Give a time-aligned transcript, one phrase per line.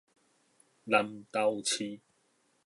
[0.85, 1.99] 南投市